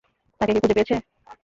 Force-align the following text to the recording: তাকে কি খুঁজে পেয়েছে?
তাকে 0.41 0.51
কি 0.53 0.59
খুঁজে 0.61 0.75
পেয়েছে? 0.77 0.95